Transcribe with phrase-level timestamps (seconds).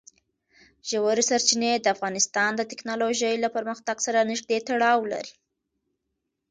[0.89, 5.33] ژورې سرچینې د افغانستان د تکنالوژۍ له پرمختګ سره نږدې تړاو لري.